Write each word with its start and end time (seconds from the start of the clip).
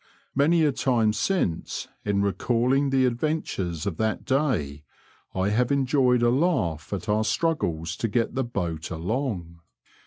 Many 0.33 0.63
a 0.63 0.71
time 0.71 1.13
since, 1.13 1.87
in 2.03 2.23
recalling 2.23 2.89
the. 2.89 3.05
adventures 3.05 3.85
of 3.85 3.97
that 3.97 4.25
day, 4.25 4.83
I 5.35 5.49
have 5.49 5.71
enjoyed 5.71 6.23
a 6.23 6.31
laugh 6.31 6.91
at 6.91 7.07
our 7.07 7.23
struggles 7.23 7.95
to 7.97 8.07
get 8.07 8.33
the 8.33 8.43
boat 8.43 8.89
along. 8.89 9.59